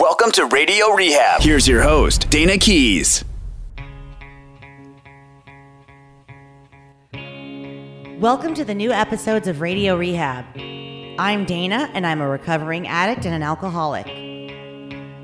[0.00, 1.40] Welcome to Radio Rehab.
[1.40, 3.24] Here's your host, Dana Keys.
[8.18, 10.46] Welcome to the new episodes of Radio Rehab.
[11.20, 14.08] I'm Dana, and I'm a recovering addict and an alcoholic.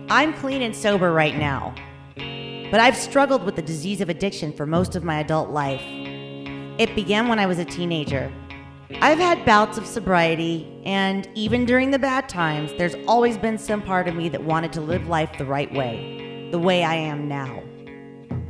[0.09, 1.75] I'm clean and sober right now,
[2.71, 5.83] but I've struggled with the disease of addiction for most of my adult life.
[6.79, 8.33] It began when I was a teenager.
[9.01, 13.83] I've had bouts of sobriety, and even during the bad times, there's always been some
[13.83, 17.29] part of me that wanted to live life the right way, the way I am
[17.29, 17.63] now.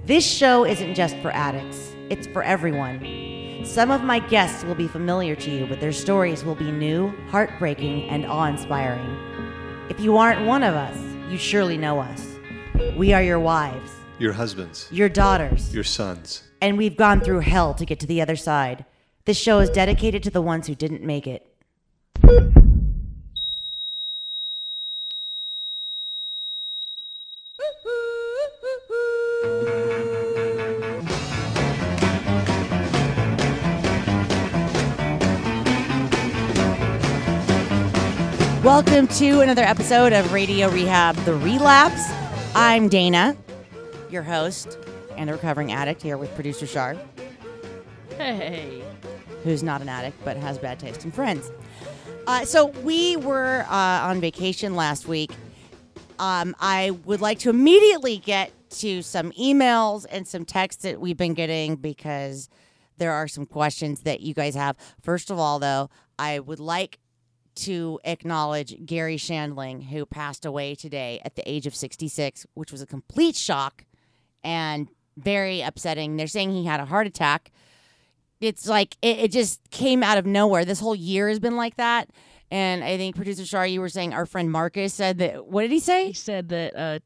[0.05, 3.63] This show isn't just for addicts, it's for everyone.
[3.65, 7.09] Some of my guests will be familiar to you, but their stories will be new,
[7.31, 9.17] heartbreaking, and awe inspiring.
[9.91, 10.97] If you aren't one of us,
[11.29, 12.25] you surely know us.
[12.97, 16.45] We are your wives, Your husbands, your daughters, your sons.
[16.63, 18.85] and we've gone through hell to get to the other side.
[19.29, 21.47] This show is dedicated to the ones who didn't make it.
[38.65, 42.03] Welcome to another episode of Radio Rehab The Relapse.
[42.55, 43.37] I'm Dana,
[44.09, 44.79] your host
[45.19, 46.97] and a recovering addict here with producer Shar,
[48.17, 48.88] Hey.
[49.49, 51.51] Who's not an addict but has bad taste in friends.
[52.27, 55.31] Uh, so we were uh, on vacation last week.
[56.19, 61.17] Um, I would like to immediately get to some emails and some texts that we've
[61.17, 62.51] been getting because
[62.99, 64.77] there are some questions that you guys have.
[65.01, 66.99] First of all, though, I would like
[67.55, 72.83] to acknowledge Garry Shandling, who passed away today at the age of 66, which was
[72.83, 73.87] a complete shock
[74.45, 76.17] and very upsetting.
[76.19, 77.51] They're saying he had a heart attack.
[78.41, 80.65] It's like it, it just came out of nowhere.
[80.65, 82.09] This whole year has been like that.
[82.51, 85.47] And I think producer Shar, you were saying our friend Marcus said that.
[85.49, 86.07] What did he say?
[86.09, 86.99] He said that uh,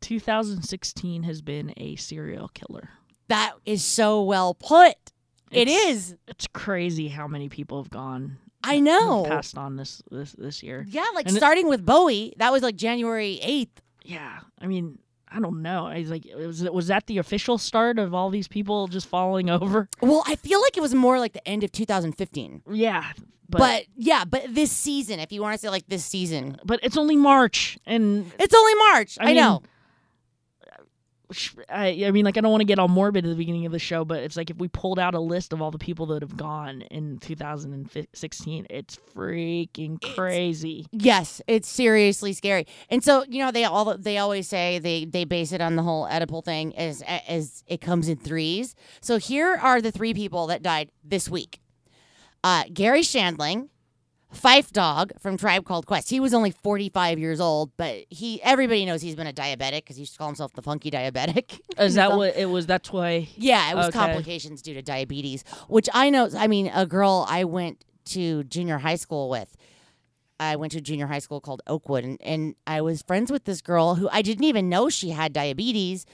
[0.00, 2.90] 2016 has been a serial killer.
[3.28, 4.94] That is so well put.
[5.50, 9.24] It It's- It's crazy how many people have gone I know.
[9.26, 10.84] passed on this this this year.
[10.88, 13.80] Yeah, like And it- starting with Bowie, that was like January 8th.
[14.04, 14.98] Yeah, I mean,
[15.36, 15.86] I don't know.
[15.86, 19.50] I was like, was was that the official start of all these people just falling
[19.56, 19.88] over?
[20.00, 22.62] Well, I feel like it was more like the end of 2015.
[22.70, 23.12] Yeah,
[23.48, 26.80] But, but yeah, but this season, if you want to say like this season, but
[26.82, 29.18] it's only March, and it's only March.
[29.20, 29.62] I, I know.
[31.68, 33.72] I, I mean, like, I don't want to get all morbid at the beginning of
[33.72, 36.06] the show, but it's like if we pulled out a list of all the people
[36.06, 40.86] that have gone in 2016, it's freaking crazy.
[40.92, 42.66] Yes, it's seriously scary.
[42.90, 45.82] And so, you know, they all they always say they they base it on the
[45.82, 48.74] whole Oedipal thing as as it comes in threes.
[49.00, 51.60] So here are the three people that died this week.
[52.44, 53.68] Uh, Garry Shandling,
[54.36, 56.10] Phife Dawg from Tribe Called Quest.
[56.10, 59.96] He was only 45 years old, but he everybody knows he's been a diabetic because
[59.96, 61.58] he used to call himself the funky diabetic.
[61.78, 62.66] Is that So- what it was?
[62.66, 63.28] That's why.
[63.36, 63.98] Yeah, it was Okay.
[63.98, 66.28] complications due to diabetes, which I know.
[66.36, 69.56] I mean, a girl I went to junior high school with.
[70.38, 73.62] I went to junior high school called Oakwood, and, and I was friends with this
[73.62, 76.04] girl who I didn't even know she had diabetes,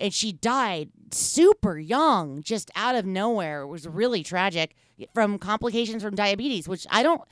[0.00, 3.62] and she died super young, just out of nowhere.
[3.62, 4.74] It was really tragic
[5.14, 7.22] from complications from diabetes, which I don't.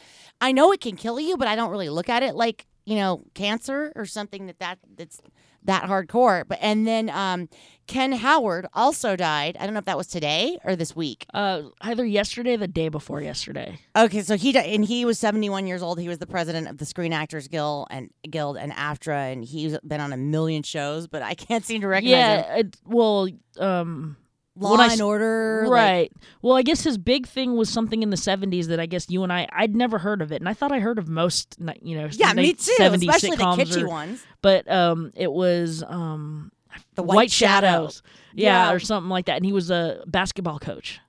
[0.41, 2.97] I know it can kill you, but I don't really look at it like you
[2.97, 5.21] know cancer or something that that that's
[5.69, 6.45] that hardcore.
[6.47, 7.49] But and then um,
[7.87, 9.57] Ken Howard also died.
[9.59, 11.25] I don't know if that was today or this week.
[11.33, 13.79] Uh, either yesterday, or the day before yesterday.
[13.97, 16.01] Okay, so he died, and he was 71 years old.
[16.01, 19.79] He was the president of the Screen Actors Guild and Guild and AFTRA, and he's
[19.81, 22.45] been on a million shows, but I can't seem to recognize him.
[22.47, 22.57] Yeah.
[22.57, 23.29] It, well,
[23.59, 24.17] um,
[24.59, 26.13] Law when I and Order, like- right.
[26.43, 29.23] well, I guess his big thing was something in the 70s that I guess you
[29.23, 31.97] and I I'd never heard of it, and I thought I heard of most, you
[31.97, 32.73] know, yeah, me too.
[32.79, 34.25] 70s Especially the kitschy or- ones.
[34.43, 36.53] But um, it was um,
[36.95, 37.91] The White, Shadow.
[38.35, 38.73] yeah, Yeah.
[38.73, 41.01] or something like that, and he was a basketball coach.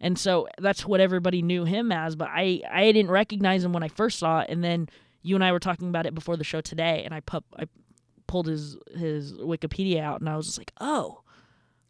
[0.00, 3.84] And so that's what everybody knew him as, but I, I didn't recognize him when
[3.84, 4.88] I first saw it, and then
[5.22, 7.66] you and I were talking about it before the show today, and I pu- I
[8.26, 11.21] pulled his his Wikipedia out, and I was just like, oh,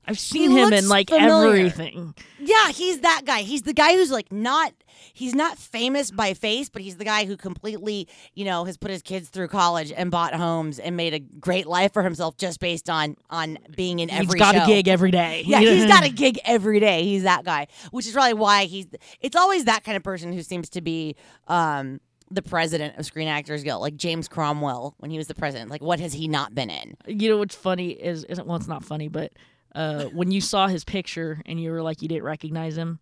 [0.06, 1.66] I've seen him in like familiar.
[1.66, 2.14] everything.
[2.40, 3.42] Yeah, he's that guy.
[3.42, 4.72] He's the guy who's like not
[5.12, 8.90] he's not famous by face, but he's the guy who completely, you know, has put
[8.90, 12.60] his kids through college and bought homes and made a great life for himself just
[12.60, 14.64] based on on being in every He's got show.
[14.64, 15.42] a gig every day.
[15.46, 17.04] Yeah, he's got a gig every day.
[17.04, 18.86] He's that guy, which is probably why he's.
[19.20, 21.14] It's always that kind of person who seems to be
[21.48, 22.00] um,
[22.30, 25.70] the president of Screen Actors Guild, like James Cromwell when he was the president.
[25.70, 26.96] Like, what has he not been in?
[27.06, 29.32] You know what's funny is isn't well, it's not funny, but
[29.74, 32.98] uh, when you saw his picture and you were like you didn't recognize him,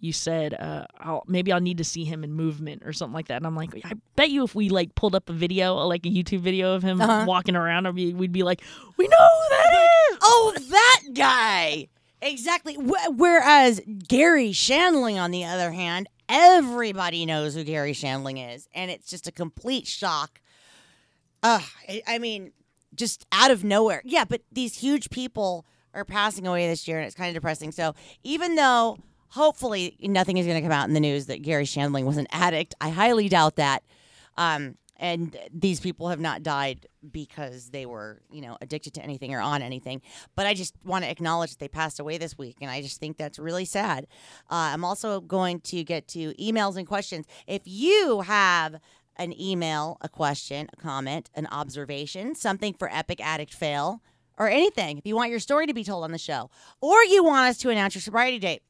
[0.00, 3.28] you said uh, I'll, maybe I'll need to see him in movement or something like
[3.28, 3.36] that.
[3.38, 6.08] And I'm like, I bet you if we like pulled up a video, like a
[6.08, 7.24] YouTube video of him Uh-huh.
[7.26, 8.62] walking around, I'd be, we'd be like,
[8.96, 9.72] we know who that
[10.12, 10.18] is.
[10.22, 11.88] Oh, that guy.
[12.22, 12.76] Exactly.
[12.76, 19.08] Whereas Garry Shandling, on the other hand, everybody knows who Garry Shandling is, and it's
[19.10, 20.40] just a complete shock.
[21.42, 22.52] Uh, I, I mean,
[22.94, 24.02] just out of nowhere.
[24.04, 25.64] Yeah, but these huge people
[25.98, 27.72] are passing away this year, and it's kind of depressing.
[27.72, 28.98] So even though
[29.28, 32.26] hopefully nothing is going to come out in the news that Garry Shandling was an
[32.30, 33.82] addict, I highly doubt that.
[34.36, 39.32] Um, and these people have not died because they were, you know, addicted to anything
[39.32, 40.02] or on anything.
[40.34, 42.98] But I just want to acknowledge that they passed away this week, and I just
[42.98, 44.06] think that's really sad.
[44.50, 47.26] Uh, I'm also going to get to emails and questions.
[47.46, 48.80] If you have
[49.16, 54.02] an email, a question, a comment, an observation, something for Epic Addict Fail,
[54.38, 56.50] or anything, if you want your story to be told on the show,
[56.80, 58.62] or you want us to announce your sobriety date,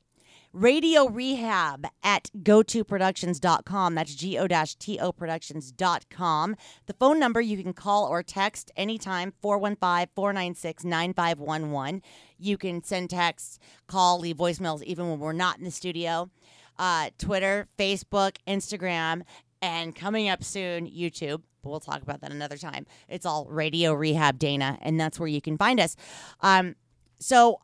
[0.53, 3.94] Radio Rehab at gotoproductions.com.
[3.94, 6.56] That's G O T O productions.com.
[6.87, 12.03] The phone number you can call or text anytime 415 496 9511.
[12.38, 16.31] You can send texts, call, leave voicemails even when we're not in the studio.
[16.79, 19.23] Uh, Twitter, Facebook, Instagram,
[19.61, 21.43] and coming up soon, YouTube.
[21.62, 22.87] But we'll talk about that another time.
[23.08, 25.96] It's all Radio Rehab Dana, and that's where you can find us.
[26.40, 26.76] Um,
[27.19, 27.60] so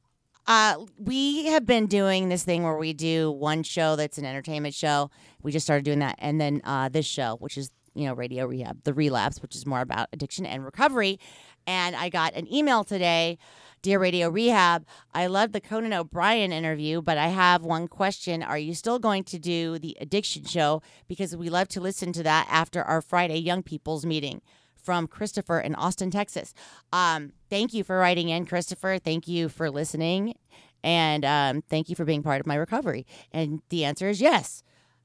[0.47, 4.75] uh, we have been doing this thing where we do one show that's an entertainment
[4.75, 5.11] show.
[5.43, 8.47] We just started doing that, and then uh, this show, which is you know Radio
[8.47, 11.19] Rehab, the relapse, which is more about addiction and recovery.
[11.67, 13.39] And I got an email today,
[13.85, 14.87] dear Radio Rehab.
[15.13, 19.25] I love the Conan O'Brien interview, but I have one question: Are you still going
[19.25, 20.81] to do the addiction show?
[21.07, 24.41] Because we love to listen to that after our Friday Young People's meeting
[24.75, 26.55] from Christopher in Austin, Texas.
[26.95, 28.99] Um, thank you for writing in, Christopher.
[28.99, 30.35] Thank you for listening.
[30.83, 33.07] And um, thank you for being part of my recovery.
[33.33, 34.63] And the answer is yes.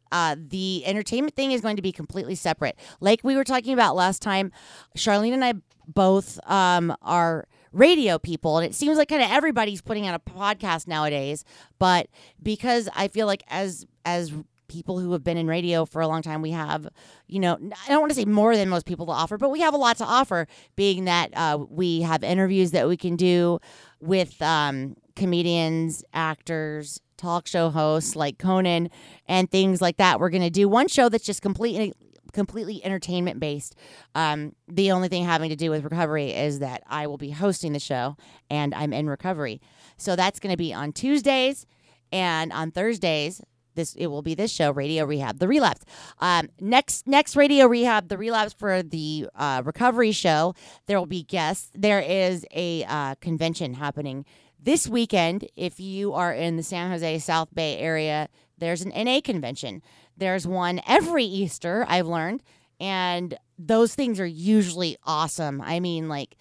[0.09, 2.77] Uh, the entertainment thing is going to be completely separate.
[3.01, 4.53] Like we were talking about last time,
[4.97, 5.53] Charlene and I
[5.85, 10.31] both um, are radio people, and it seems like kind of everybody's putting out a
[10.31, 11.43] podcast nowadays.
[11.77, 12.07] But
[12.41, 14.33] because I feel like as as
[14.69, 16.87] people who have been in radio for a long time, we have,
[17.27, 19.59] you know, I don't want to say more than most people to offer, but we
[19.61, 23.59] have a lot to offer, being that uh, we have interviews that we can do
[23.99, 28.89] with um, comedians, actors, talk show hosts like Conan,
[29.27, 30.19] and things like that.
[30.19, 31.93] We're going to do one show that's just completely
[32.33, 33.75] completely entertainment based.
[34.15, 37.73] Um, the only thing having to do with recovery is that I will be hosting
[37.73, 38.15] the show
[38.49, 39.61] and I'm in recovery.
[39.97, 41.65] So that's going to be on Tuesdays
[42.11, 43.41] and on Thursdays.
[43.75, 45.85] This it will be this show, Radio Rehab, the relapse.
[46.19, 50.55] Um, next next Radio Rehab, the relapse for the uh, recovery show.
[50.87, 51.69] There will be guests.
[51.73, 54.25] There is a uh, convention happening
[54.61, 55.47] this weekend.
[55.55, 58.27] If you are in the San Jose South Bay area,
[58.59, 59.81] there's an NA convention.
[60.17, 62.43] There's one every Easter, I've learned.
[62.79, 65.61] And those things are usually awesome.
[65.61, 66.37] I mean, like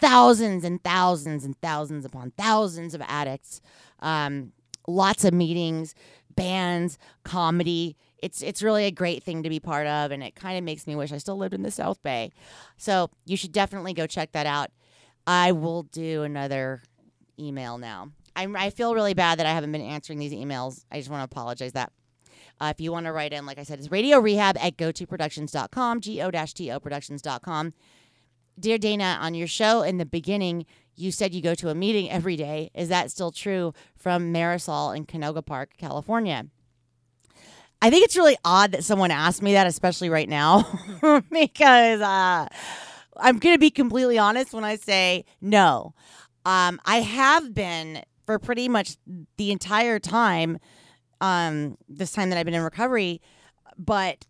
[0.00, 3.60] thousands and thousands and thousands upon thousands of addicts.
[4.00, 4.52] Um,
[4.86, 5.94] lots of meetings,
[6.34, 7.96] bands, comedy.
[8.18, 10.86] It's it's really a great thing to be part of, and it kind of makes
[10.86, 12.32] me wish I still lived in the South Bay.
[12.76, 14.70] So you should definitely go check that out.
[15.26, 16.82] I will do another
[17.38, 18.12] email now.
[18.36, 20.84] I'm, I feel really bad that I haven't been answering these emails.
[20.92, 21.92] I just want to apologize that.
[22.60, 26.00] Uh, if you want to write in, like I said, it's radio rehab at gotoproductions.com,
[26.00, 27.74] G O T O productions.com.
[28.58, 32.10] Dear Dana, on your show in the beginning, you said you go to a meeting
[32.10, 32.70] every day.
[32.74, 36.46] Is that still true from Marisol in Canoga Park, California?
[37.82, 40.66] I think it's really odd that someone asked me that, especially right now,
[41.30, 42.48] because uh,
[43.18, 45.92] I'm going to be completely honest when I say no.
[46.46, 48.96] Um, I have been for pretty much
[49.36, 50.58] the entire time,
[51.20, 53.22] um, this time that I've been in recovery,
[53.78, 54.26] but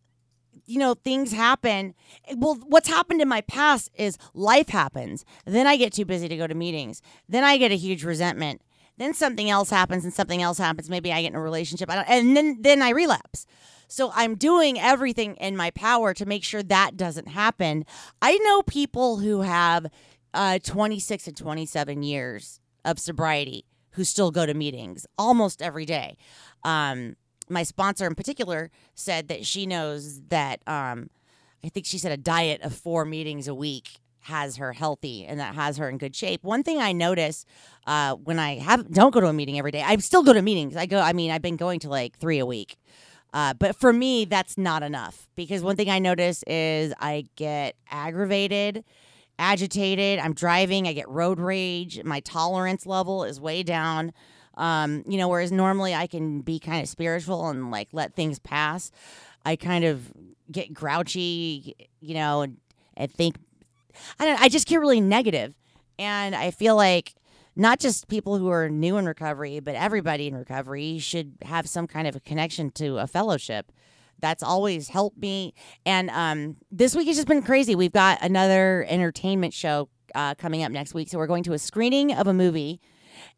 [0.67, 1.95] you know, things happen.
[2.35, 5.25] Well, what's happened in my past is life happens.
[5.45, 7.03] Then I get too busy to go to meetings.
[7.29, 8.63] Then I get a huge resentment.
[8.99, 10.91] Then something else happens and something else happens.
[10.91, 11.89] Maybe I get in a relationship.
[11.91, 13.47] And then then I relapse.
[13.89, 17.85] So I'm doing everything in my power to make sure that doesn't happen.
[18.21, 19.87] I know people who have
[20.35, 23.65] uh, 26 and 27 years of sobriety
[23.97, 26.17] who still go to meetings almost every day.
[26.65, 27.17] Um,
[27.49, 31.11] my sponsor in particular said that she knows that um,
[31.65, 33.89] I think she said a diet of four meetings a week
[34.21, 36.43] has her healthy and that has her in good shape.
[36.45, 37.47] One thing I notice
[37.87, 40.43] uh, when I have don't go to a meeting every day, I still go to
[40.43, 40.77] meetings.
[40.77, 41.01] I go.
[41.01, 42.77] I mean, I've been going to like three a week.
[43.33, 47.77] Uh, but for me, that's not enough because one thing I notice is I get
[47.91, 48.85] aggravated,
[49.39, 50.19] agitated.
[50.19, 52.03] I'm driving, I get road rage.
[52.05, 54.13] My tolerance level is way down.
[54.57, 58.39] Um, you know, whereas normally I can be kind of spiritual and like let things
[58.39, 58.91] pass.
[59.45, 60.13] I kind of
[60.51, 62.57] get grouchy, you know, and,
[62.97, 63.37] and think
[64.19, 64.41] I don't.
[64.41, 65.55] I just get really negative.
[65.55, 65.55] negative,
[65.99, 67.15] and I feel like
[67.55, 71.87] not just people who are new in recovery, but everybody in recovery should have some
[71.87, 73.73] kind of a connection to a fellowship.
[74.21, 75.55] That's always helped me.
[75.85, 77.75] And um, this week has just been crazy.
[77.75, 81.09] We've got another entertainment show uh, coming up next week.
[81.09, 82.81] So we're going to a screening of a movie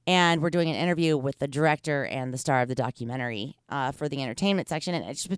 [0.06, 3.92] and we're doing an interview with the director and the star of the documentary uh,
[3.92, 4.94] for the entertainment section.
[4.94, 5.30] And just,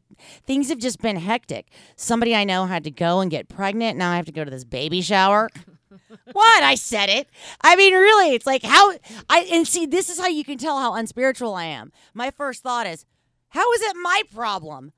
[0.47, 1.69] things have just been hectic.
[1.97, 3.99] Somebody I know had to go and get pregnant.
[3.99, 5.49] Now I have to go to this baby shower.
[6.33, 6.63] what?
[6.63, 7.29] I said it.
[7.63, 8.93] I mean, really, it's like how
[9.29, 9.87] I and see.
[9.87, 11.93] This is how you can tell how unspiritual I am.
[12.15, 13.05] My first thought is,
[13.49, 14.93] how is it my problem?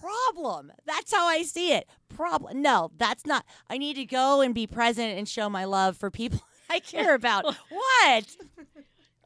[0.00, 0.72] Problem.
[0.86, 1.86] That's how I see it.
[2.08, 2.62] Problem.
[2.62, 3.44] No, that's not.
[3.68, 6.40] I need to go and be present and show my love for people
[6.70, 7.44] I care about.
[7.68, 8.36] what?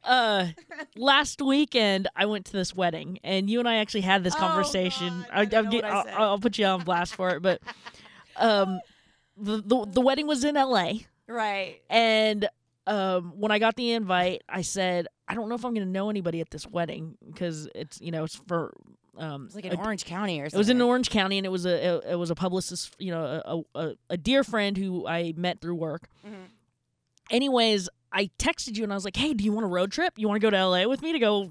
[0.02, 0.49] uh
[0.97, 4.38] last weekend I went to this wedding and you and I actually had this Oh,
[4.38, 5.25] conversation.
[5.31, 6.23] God, I, I I'm get, I I'll.
[6.31, 7.61] I'll put you on blast for it, but
[8.37, 8.81] um
[9.37, 10.93] the, the the wedding was in LA
[11.26, 11.81] Right.
[11.88, 12.49] and
[12.87, 15.90] um when I got the invite I said I don't know if I'm going to
[15.93, 18.75] know anybody at this wedding because it's you know it's for
[19.18, 20.56] um It's like in a- Orange County or something.
[20.56, 23.11] it was in Orange County, and it was a it, it was a publicist, you
[23.12, 23.42] know,
[23.75, 26.09] a, a a dear friend who I met through work.
[26.26, 26.49] Mhm.
[27.30, 30.14] Anyways, I texted you and I was like, "Hey, do you want a road trip?
[30.18, 31.50] You want to go to LA with me to go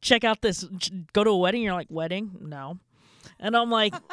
[0.00, 0.64] check out this?
[1.12, 2.36] Go to a wedding?" You're like, "Wedding?
[2.40, 2.78] No,"
[3.38, 3.94] and I'm like.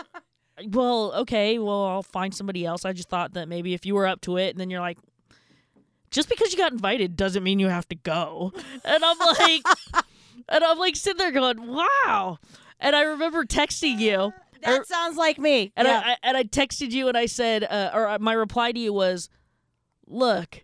[0.72, 1.60] Well, okay.
[1.60, 2.84] Well, I'll find somebody else.
[2.84, 4.98] I just thought that maybe if you were up to it, and then you're like,
[6.10, 8.52] just because you got invited doesn't mean you have to go.
[8.84, 9.62] And I'm like,
[10.50, 12.40] and I'm like sitting there going, wow.
[12.80, 14.32] And I remember texting you, uh,
[14.64, 15.72] That or- sounds like me.
[15.76, 16.02] and yeah.
[16.06, 18.80] I, I and I texted you, and I said, uh, or uh, my reply to
[18.80, 19.30] you was,
[20.08, 20.64] look.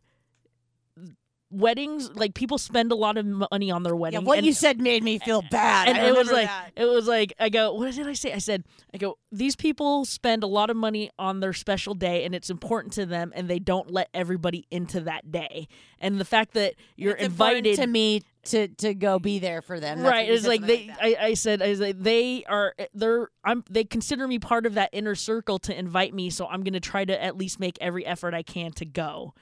[1.54, 4.22] Weddings, like people spend a lot of money on their wedding.
[4.22, 5.88] yeah, what and, you said made me feel bad.
[5.88, 6.72] and I it was like that.
[6.76, 8.34] it was like I go, what did I say?
[8.34, 12.26] I said, I go, these people spend a lot of money on their special day
[12.26, 15.68] and it's important to them and they don't let everybody into that day.
[16.00, 19.80] And the fact that you're It's invited to me to to go be there for
[19.80, 20.00] them.
[20.00, 20.98] That's right it's like they that.
[21.02, 24.66] I, I said i was like they are eh, they're i'm they consider me part
[24.66, 27.78] of that inner circle to invite me so i'm gonna try to at least make
[27.80, 29.34] every effort i can to go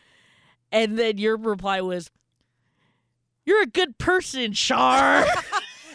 [0.72, 2.10] and then your reply was
[3.46, 4.58] you're a good person and
[5.26, 5.38] and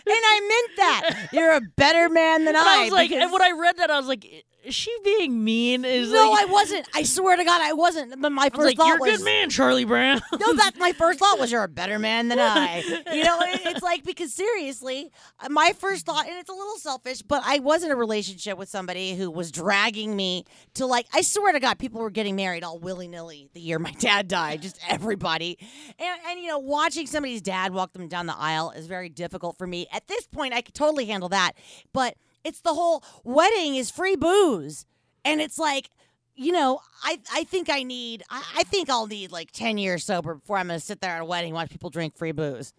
[0.07, 1.29] I meant that.
[1.33, 2.61] You're a better man than I.
[2.67, 5.43] i was like because- and when i read that i was like is she being
[5.45, 6.89] mean is no, like, I wasn't.
[6.95, 8.21] I swear to God, I wasn't.
[8.21, 10.79] But my first was like thought you're a was, good man charlie brown no, that's
[10.79, 12.83] my first thought was you're a better man than I.
[13.13, 15.11] You know, it- it's like because seriously,
[15.51, 18.69] my first thought, and it's a little selfish, but I was in a relationship with
[18.69, 20.45] somebody who was dragging me
[20.75, 21.07] to like.
[21.13, 24.29] I swear to God, people were getting married all willy nilly the year my dad
[24.29, 24.63] died.
[24.63, 25.59] Just everybody,
[25.99, 29.57] and and you know, watching somebody's dad walk them down the aisle is very difficult
[29.59, 29.87] for me.
[29.93, 31.53] At this point, I could totally handle that,
[31.93, 34.87] but it's the whole wedding is free booze,
[35.25, 35.91] and it's like
[36.37, 40.05] you know, I I think I need I, I think I'll need like ten years
[40.05, 42.73] sober before I'm gonna sit there at a wedding and watch people drink free booze.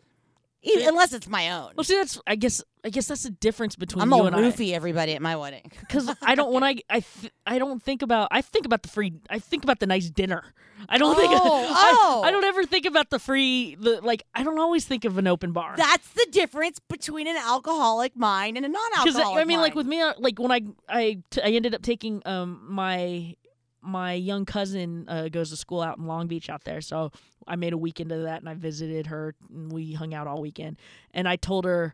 [0.63, 1.73] Even, unless it's my own.
[1.75, 4.65] well see that's i guess i guess that's the difference between I'm you and i
[4.73, 5.71] everybody at my wedding.
[5.79, 8.89] because I don't when I I th- I don't think about I think about the
[8.89, 10.43] free I think about the nice dinner.
[10.89, 12.23] I don't think Oh, I, oh.
[12.23, 15.27] I don't ever think about the free the like I don't always think of an
[15.27, 15.75] open bar.
[15.77, 19.87] That's the difference between an alcoholic mind and a non-alcoholic Because I mean, like with
[19.87, 23.35] me, like when I I t- I ended up taking um my
[23.81, 27.11] my young cousin uh, goes to school out in Long Beach out there, so
[27.45, 30.41] I made a weekend of that, and I visited her, and we hung out all
[30.41, 30.77] weekend,
[31.13, 31.93] and I told her,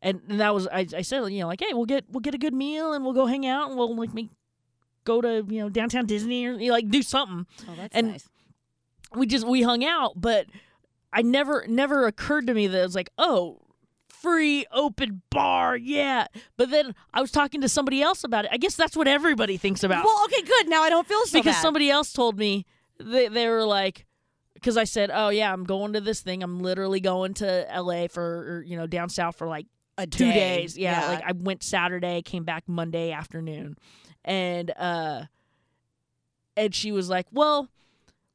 [0.00, 2.34] and, and that was I, I said you know like hey we'll get we'll get
[2.34, 4.28] a good meal and we'll go hang out and we'll like make
[5.04, 7.46] go to you know downtown Disney or you know, like do something.
[7.68, 8.28] oh, that's and- nice.
[9.14, 10.46] we just we hung out, but
[11.12, 13.60] I never never occurred to me that it was like, oh,
[14.24, 16.26] free open bar, yeah.
[16.56, 18.50] But then I was talking to somebody else about it.
[18.52, 20.04] I guess that's what everybody thinks about.
[20.04, 20.68] Well, okay, good.
[20.68, 21.62] Now I don't feel so because bad.
[21.62, 22.64] somebody else told me
[22.98, 24.06] they they were like
[24.54, 26.42] because I said, "Oh yeah, I'm going to this thing.
[26.42, 29.66] I'm literally going to LA for or, you know down south for like
[29.98, 30.32] a two day.
[30.32, 30.78] days.
[30.78, 33.76] Yeah, like I went Saturday, came back Monday afternoon,
[34.24, 35.24] and uh,
[36.56, 37.68] and she was like, "Well,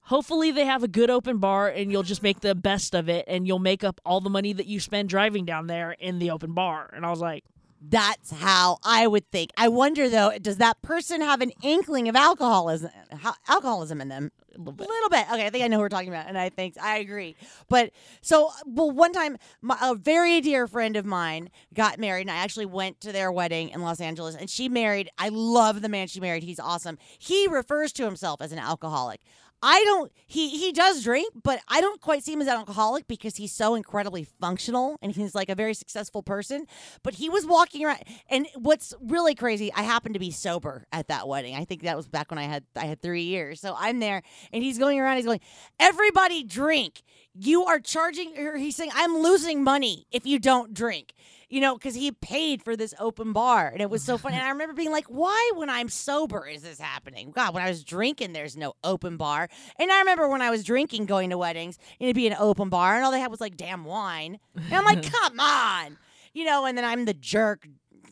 [0.09, 3.25] hopefully they have a good open bar, and you'll just make the best of it,
[3.27, 6.31] and you'll make up all the money that you spend driving down there in the
[6.31, 7.43] open bar." And I was like,
[7.81, 9.51] That's how I would think.
[9.55, 14.31] I wonder though, does that person have an inkling of alcoholism, ho- alcoholism in them?
[14.59, 14.87] little bit.
[14.87, 15.31] little bit.
[15.31, 17.35] Okay, I think I know who we're talking about, and I think I agree.
[17.69, 22.31] But so, well, one time, my, a very dear friend of mine got married, and
[22.31, 24.35] I actually went to their wedding in Los Angeles.
[24.35, 25.09] And she married.
[25.17, 26.43] I love the man she married.
[26.43, 26.97] He's awesome.
[27.17, 29.21] He refers to himself as an alcoholic.
[29.61, 30.11] I don't.
[30.25, 33.51] He he does drink, but I don't quite see him as an alcoholic because he's
[33.51, 36.65] so incredibly functional and he's like a very successful person.
[37.03, 41.07] But he was walking around, and what's really crazy, I happened to be sober at
[41.09, 41.55] that wedding.
[41.55, 43.59] I think that was back when I had I had three years.
[43.59, 44.21] So I'm there,
[44.53, 45.17] and he's going around.
[45.17, 45.41] He's going,
[45.79, 47.01] everybody drink.
[47.33, 48.37] You are charging.
[48.37, 51.13] Or he's saying, I'm losing money if you don't drink
[51.49, 53.67] you know, because he paid for this open bar.
[53.67, 54.35] And it was so funny.
[54.35, 57.31] And I remember being like, why, when I'm sober, is this happening?
[57.31, 59.49] God, when I was drinking, there's no open bar.
[59.79, 62.69] And I remember when I was drinking, going to weddings, and it'd be an open
[62.69, 64.39] bar, and all they had was like damn wine.
[64.55, 65.97] And I'm like, come on.
[66.33, 67.67] You know, and then I'm the jerk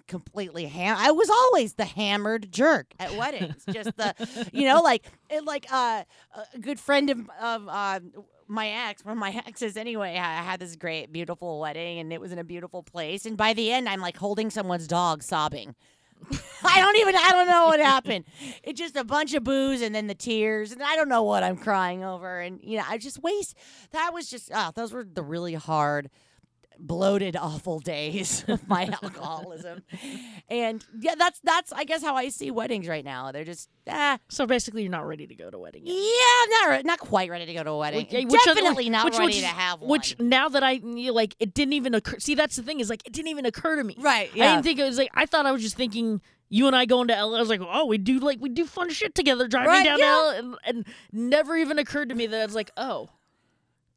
[0.08, 0.96] completely ham.
[0.98, 3.64] I was always the hammered jerk at weddings.
[3.72, 6.04] Just the, you know, like it, like uh,
[6.54, 8.00] a good friend of of uh,
[8.48, 10.18] my ex, one of my exes anyway.
[10.18, 13.26] I had this great, beautiful wedding, and it was in a beautiful place.
[13.26, 15.76] And by the end, I'm like holding someone's dog, sobbing.
[16.64, 18.26] I don't even I don't know what happened.
[18.64, 21.44] It's just a bunch of booze and then the tears and I don't know what
[21.44, 23.56] I'm crying over and you know I just waste
[23.92, 26.10] that was just oh those were the really hard
[26.80, 29.84] bloated awful days of my alcoholism.
[30.50, 33.32] And yeah that's that's I guess how I see weddings right now.
[33.32, 35.84] They're just ah So basically, you're not ready to go to a wedding.
[35.86, 35.96] Yet.
[35.96, 38.08] yeah, not re- not quite ready to go to a wedding.
[38.12, 39.90] Which- which- Definitely not which- ready which- to have one.
[39.90, 42.20] Which now that I you know, like, it didn't even occur.
[42.20, 43.96] See, that's the thing is like, it didn't even occur to me.
[44.00, 45.10] Right, I didn't think it was like.
[45.14, 46.22] I thought I was just thinking.
[46.50, 47.36] You and I going to LA.
[47.36, 50.00] I was like, oh, we do like we do fun shit together, driving Right, down
[50.00, 50.16] yeah.
[50.16, 53.10] LA, and, and never even occurred to me that it's like, oh,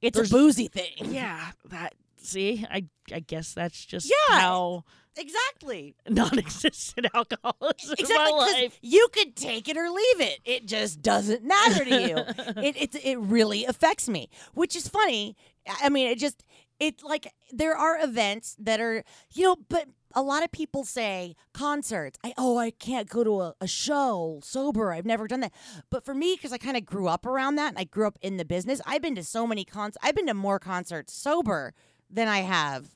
[0.02, 1.12] it's a boozy thing.
[1.12, 1.94] yeah, that.
[2.22, 4.38] See, I I guess that's just Yeah.
[4.40, 4.84] how
[5.16, 5.96] Exactly.
[6.08, 8.16] non-existent alcoholism in Exactly.
[8.16, 8.78] my 'cause life.
[8.82, 10.40] You could take it or leave it.
[10.44, 12.16] It just doesn't matter to you.
[12.62, 15.36] it, it it really affects me, which is funny.
[15.82, 16.44] I mean, it just
[16.78, 21.34] it like there are events that are you know, but a lot of people say
[21.52, 22.18] concerts.
[22.24, 24.92] I oh I can't go to a, a show sober.
[24.92, 25.52] I've never done that.
[25.90, 28.18] But for me, because I kind of grew up around that, and I grew up
[28.22, 29.96] in the business, I've been to so many cons.
[30.02, 31.74] I've been to more concerts sober
[32.10, 32.86] than I have,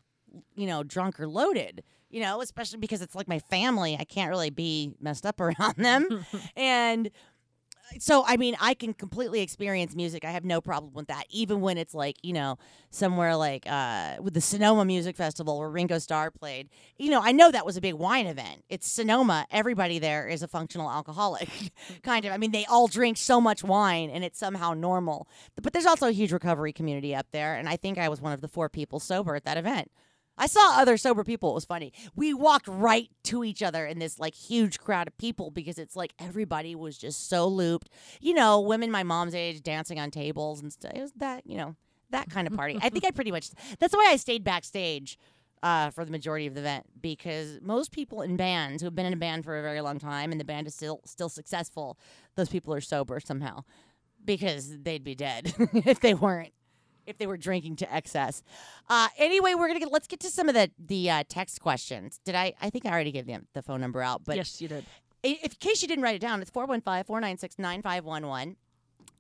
[0.54, 1.83] you know, drunk or loaded.
[2.11, 3.97] You know, especially because it's like my family.
[3.99, 6.25] I can't really be messed up around them,
[6.56, 7.11] and
[7.99, 10.25] so I mean, I can completely experience music.
[10.25, 12.59] I have no problem with that, even when it's like you know
[12.91, 16.68] somewhere like uh, with the Sonoma Music Festival where Ringo Starr played.
[16.99, 18.64] You know, I know that was a big wine event.
[18.68, 19.47] It's Sonoma.
[19.51, 21.49] Everybody there is a functional alcoholic,
[22.03, 22.33] kind of.
[22.33, 25.29] I mean, they all drink so much wine, and it's somehow normal.
[25.61, 28.33] But there's also a huge recovery community up there, and I think I was one
[28.33, 29.90] of the four people sober at that event.
[30.37, 31.51] I saw other sober people.
[31.51, 31.92] It was funny.
[32.14, 35.97] We walked right to each other in this like huge crowd of people because it's
[35.97, 37.88] like everybody was just so looped.
[38.20, 40.92] You know, women my mom's age dancing on tables and stuff.
[40.94, 41.77] It was that, you know,
[42.11, 42.79] that kind of party.
[42.83, 45.18] I think I pretty much that's why I stayed backstage
[45.62, 49.07] uh, for the majority of the event because most people in bands who have been
[49.07, 51.99] in a band for a very long time and the band is still still successful,
[52.35, 53.64] those people are sober somehow
[54.25, 56.53] because they'd be dead if they weren't
[57.07, 58.43] if they were drinking to excess.
[58.88, 62.21] Uh, anyway, we're gonna get let's get to some of the the uh, text questions.
[62.25, 62.55] Did I?
[62.61, 64.85] I think I already gave them the phone number out, but yes, you did.
[65.23, 68.57] if in case you didn't write it down, it's 415-496-9511.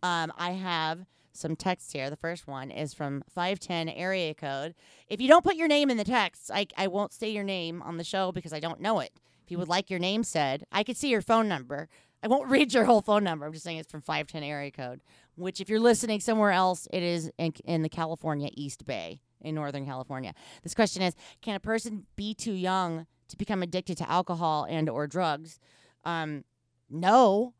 [0.02, 2.10] Um, I have some texts here.
[2.10, 4.74] The first one is from 510 area code.
[5.08, 7.82] If you don't put your name in the text, I, I won't say your name
[7.82, 9.12] on the show because I don't know it.
[9.44, 11.88] If you would like your name said, I could see your phone number.
[12.24, 13.46] I won't read your whole phone number.
[13.46, 15.02] I'm just saying it's from 510 area code,
[15.36, 19.54] which if you're listening somewhere else, it is in, in the California East Bay in
[19.54, 20.34] Northern California.
[20.62, 24.88] This question is, can a person be too young to become addicted to alcohol and
[24.88, 25.60] or drugs?
[26.04, 26.44] Um,
[26.88, 27.52] no.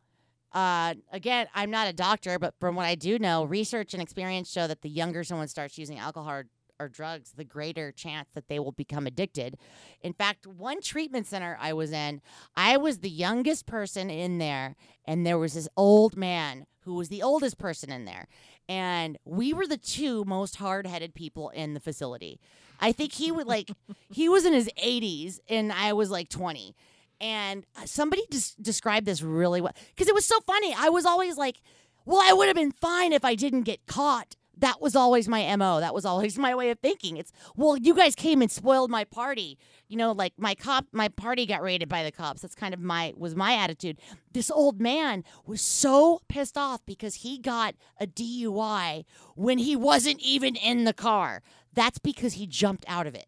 [0.53, 4.51] Uh, again, I'm not a doctor, but from what I do know, research and experience
[4.51, 6.47] show that the younger someone starts using alcohol or,
[6.79, 9.57] or drugs, the greater chance that they will become addicted.
[10.03, 12.21] In fact, one treatment center I was in,
[12.57, 17.09] I was the youngest person in there, and there was this old man who was
[17.09, 18.29] the oldest person in there.
[18.69, 22.41] And we were the two most hard headed people in the facility.
[22.81, 23.71] I think he would like,
[24.11, 26.75] he was in his 80s, and I was like 20
[27.21, 30.75] and uh, somebody des- described this really well because it was so funny.
[30.77, 31.61] I was always like,
[32.05, 35.55] "Well, I would have been fine if I didn't get caught." That was always my
[35.57, 35.81] mo.
[35.81, 37.17] That was always my way of thinking.
[37.17, 39.59] It's well, you guys came and spoiled my party.
[39.89, 42.43] You know, like my cop, my party got raided by the cops.
[42.43, 43.99] That's kind of my was my attitude.
[44.33, 50.21] This old man was so pissed off because he got a DUI when he wasn't
[50.21, 51.43] even in the car.
[51.73, 53.27] That's because he jumped out of it.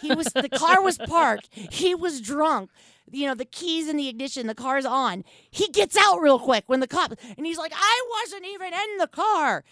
[0.00, 1.48] He was the car was parked.
[1.52, 2.70] He was drunk.
[3.10, 5.24] you know, the keys in the ignition, the car's on.
[5.50, 8.98] He gets out real quick when the cop, and he's like, I wasn't even in
[8.98, 9.62] the car.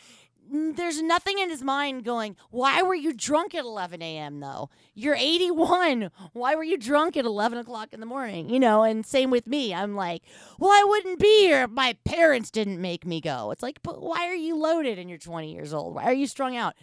[0.51, 4.41] There's nothing in his mind going, why were you drunk at 11 a.m.
[4.41, 4.69] though?
[4.95, 6.11] You're 81.
[6.33, 8.51] Why were you drunk at 11 o'clock in the morning?
[8.51, 9.73] You know, and same with me.
[9.73, 10.23] I'm like,
[10.59, 13.51] well, I wouldn't be here if my parents didn't make me go.
[13.51, 15.95] It's like, but why are you loaded and you're 20 years old?
[15.95, 16.75] Why are you strung out?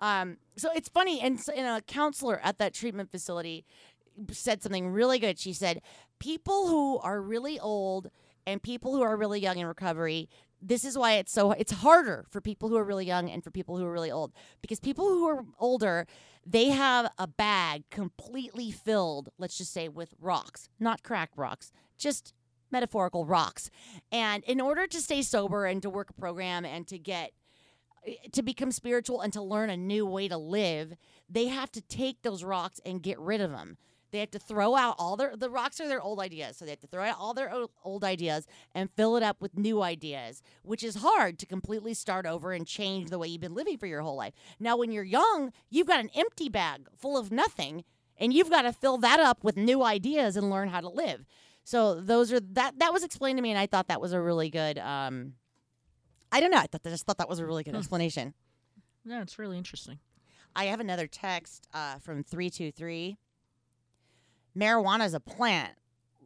[0.00, 3.64] Um, so it's funny, and, and a counselor at that treatment facility
[4.32, 5.38] said something really good.
[5.38, 5.80] She said,
[6.18, 8.10] people who are really old
[8.46, 10.28] and people who are really young in recovery,
[10.62, 13.50] this is why it's so it's harder for people who are really young and for
[13.50, 16.06] people who are really old because people who are older
[16.46, 22.32] they have a bag completely filled let's just say with rocks not crack rocks just
[22.70, 23.70] metaphorical rocks
[24.10, 27.32] and in order to stay sober and to work a program and to get
[28.32, 30.94] to become spiritual and to learn a new way to live,
[31.28, 33.76] they have to take those rocks and get rid of them.
[34.12, 36.70] They have to throw out all their the rocks are their old ideas, so they
[36.72, 37.50] have to throw out all their
[37.82, 42.26] old ideas and fill it up with new ideas, which is hard to completely start
[42.26, 44.34] over and change the way you've been living for your whole life.
[44.60, 47.84] Now, when you're young, you've got an empty bag full of nothing,
[48.18, 51.24] and you've got to fill that up with new ideas and learn how to live.
[51.64, 54.20] So those are that that was explained to me, and I thought that was a
[54.20, 54.78] really good.
[54.78, 55.34] Um,
[56.30, 56.58] I don't know.
[56.58, 58.34] I thought I just thought that was a really good explanation.
[59.06, 59.98] Yeah, it's really interesting.
[60.54, 63.16] I have another text uh, from three two three.
[64.56, 65.72] Marijuana is a plant.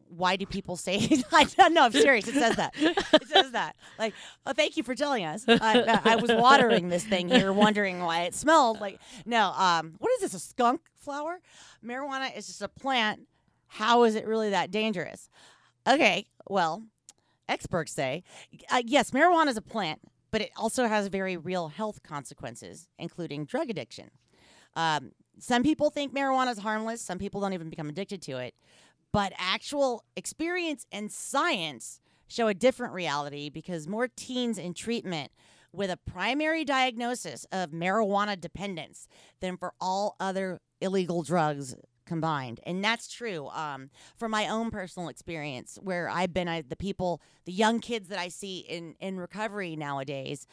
[0.09, 0.97] Why do people say?
[1.33, 1.85] I don't know.
[1.85, 2.29] I'm serious.
[2.29, 2.75] It says that.
[2.77, 3.75] It says that.
[3.99, 4.15] Like,
[4.47, 5.45] oh, thank you for telling us.
[5.49, 9.01] I, I was watering this thing here, wondering why it smelled like.
[9.25, 9.53] No.
[9.57, 9.95] Um.
[9.99, 10.35] What is this?
[10.35, 11.41] A skunk flower?
[11.85, 13.23] Marijuana is just a plant.
[13.67, 15.29] How is it really that dangerous?
[15.89, 16.27] Okay.
[16.49, 16.85] Well,
[17.49, 18.23] experts say
[18.71, 23.45] uh, yes, marijuana is a plant, but it also has very real health consequences, including
[23.45, 24.11] drug addiction.
[24.75, 27.01] Um, some people think marijuana is harmless.
[27.03, 28.55] Some people don't even become addicted to it.
[29.13, 35.31] But actual experience and science show a different reality because more teens in treatment
[35.73, 39.09] with a primary diagnosis of marijuana dependence
[39.41, 41.75] than for all other illegal drugs
[42.07, 42.61] combined.
[42.65, 47.21] And that's true um, from my own personal experience where I've been I, the people,
[47.45, 50.47] the young kids that I see in, in recovery nowadays,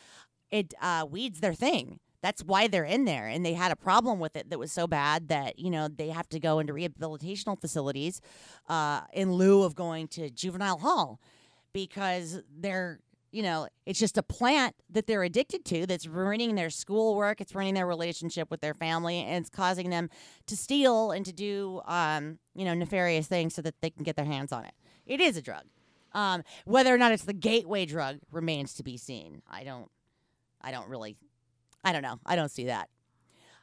[0.52, 2.00] it uh, weed's their thing.
[2.24, 3.28] That's why they're in there.
[3.28, 6.08] And they had a problem with it that was so bad that, you know, they
[6.08, 8.22] have to go into rehabilitational facilities
[8.70, 11.20] uh, in lieu of going to juvenile hall
[11.74, 13.02] because they're,
[13.34, 17.42] you know, it's just a plant that they're addicted to that's ruining their schoolwork.
[17.42, 19.20] It's ruining their relationship with their family.
[19.20, 20.10] And it's causing them
[20.48, 24.16] to steal and to do, um, you know, nefarious things so that they can get
[24.16, 24.74] their hands on it.
[25.06, 25.64] It is a drug.
[26.14, 29.42] Um, whether or not it's the gateway drug remains to be seen.
[29.50, 29.92] I don't,
[30.62, 31.18] I don't really
[31.84, 32.20] I don't know.
[32.26, 32.90] I don't see that.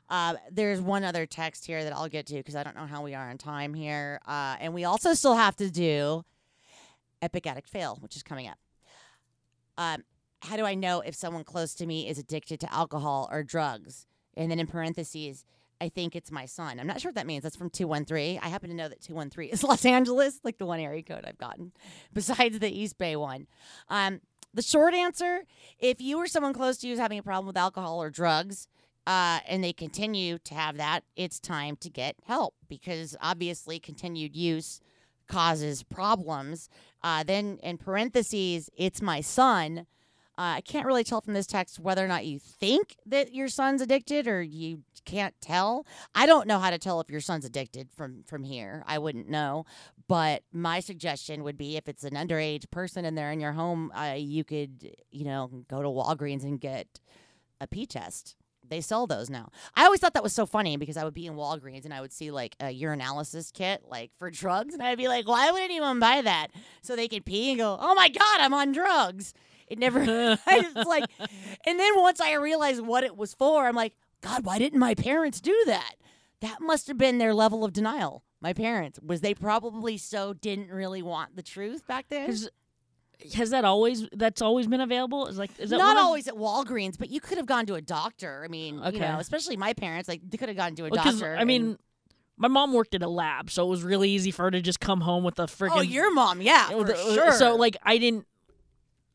[0.09, 3.03] Uh, there's one other text here that I'll get to because I don't know how
[3.03, 4.21] we are on time here.
[4.27, 6.25] Uh, and we also still have to do
[7.23, 8.59] Epic Addict Fail, which is coming up.
[9.79, 10.03] Um,
[10.43, 14.07] how do I know if someone close to me is addicted to alcohol or drugs?
[14.37, 15.45] And then in parentheses,
[15.81, 16.79] I think it's my son.
[16.79, 17.43] I'm not sure what that means.
[17.43, 18.41] That's from 213.
[18.43, 21.39] I happen to know that 213 is Los Angeles, like the one area code I've
[21.39, 21.73] gotten,
[22.13, 23.47] besides the East Bay one.
[23.89, 24.21] Um,
[24.53, 25.45] the short answer
[25.79, 28.69] if you or someone close to you is having a problem with alcohol or drugs,
[29.07, 34.37] uh, and they continue to have that, it's time to get help because obviously continued
[34.37, 34.81] use
[35.27, 36.69] causes problems.
[37.03, 39.87] Uh, then in parentheses, it's my son.
[40.41, 43.49] Uh, I can't really tell from this text whether or not you think that your
[43.49, 45.87] son's addicted or you can't tell.
[46.15, 48.83] I don't know how to tell if your son's addicted from from here.
[48.87, 49.67] I wouldn't know.
[50.09, 53.93] But my suggestion would be if it's an underage person and they're in your home,
[53.95, 57.01] uh, you could, you know, go to Walgreens and get
[57.61, 58.35] a P test.
[58.67, 59.51] They sell those now.
[59.75, 62.01] I always thought that was so funny because I would be in Walgreens and I
[62.01, 65.61] would see like a urinalysis kit, like for drugs, and I'd be like, why would
[65.61, 66.49] anyone buy that?
[66.81, 69.35] So they could pee and go, oh my God, I'm on drugs.
[69.71, 70.03] It never,
[70.47, 71.05] it's like,
[71.65, 74.95] and then once I realized what it was for, I'm like, God, why didn't my
[74.95, 75.95] parents do that?
[76.41, 78.25] That must have been their level of denial.
[78.41, 82.37] My parents was they probably so didn't really want the truth back then.
[83.37, 85.27] has that always that's always been available?
[85.27, 87.75] Is like is that Not of- always at Walgreens, but you could have gone to
[87.75, 88.43] a doctor.
[88.45, 88.93] I mean, Okay.
[88.97, 91.37] you know, especially my parents, like they could have gone to a Well, doctor.
[91.37, 91.79] I mean, and-
[92.39, 94.81] my mom worked at a lab, so it was really easy for her to just
[94.81, 95.73] come home with a freaking.
[95.77, 97.33] oh, your mom, yeah, for uh, sure.
[97.33, 98.27] So like I didn't.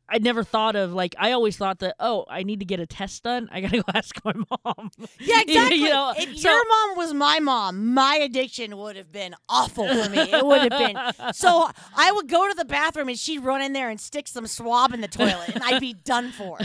[0.07, 2.85] I never thought of like I always thought that oh I need to get a
[2.85, 4.91] test done I gotta go ask my mom.
[5.19, 5.77] Yeah, exactly.
[5.77, 9.87] you know, if so- your mom was my mom, my addiction would have been awful
[9.87, 10.19] for me.
[10.19, 10.79] It would have
[11.17, 11.33] been.
[11.33, 14.47] So I would go to the bathroom and she'd run in there and stick some
[14.47, 16.57] swab in the toilet, and I'd be done for.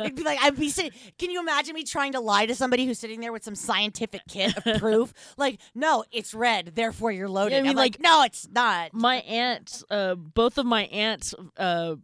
[0.00, 0.92] It'd be like I'd be sitting.
[1.18, 4.22] Can you imagine me trying to lie to somebody who's sitting there with some scientific
[4.28, 5.12] kit of proof?
[5.36, 7.52] Like, no, it's red, therefore you're loaded.
[7.52, 8.92] Yeah, I mean, I'm like, like- no, it's not.
[8.92, 11.96] my aunts, uh, both of my aunts, uh,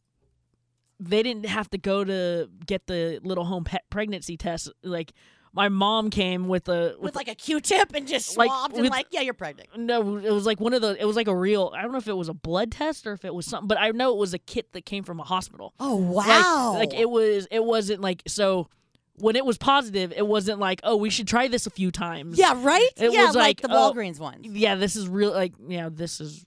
[1.09, 4.71] they didn't have to go to get the little home pet pregnancy test.
[4.83, 5.12] Like
[5.55, 9.09] my mom came with a With like a Q-tip and just Like, swabbed and like,
[9.11, 9.69] yeah, you're pregnant.
[9.77, 10.97] no, it was like one of the.
[10.99, 11.73] It was like a real.
[11.77, 13.79] I don't know if it was a blood test or if it was something, but
[13.79, 15.75] I know it was a kit that came from a hospital.
[15.79, 16.75] Oh wow!
[16.75, 17.47] Like, it was.
[17.51, 18.69] It wasn't like so.
[19.17, 22.38] When it was positive, it wasn't like, oh, we should try this a few times.
[22.38, 22.88] yeah, right.
[22.97, 24.47] It yeah, was like, the oh, Walgreens ones.
[24.47, 24.75] yeah.
[24.75, 25.33] This is real.
[25.33, 26.47] Like, yeah, this is.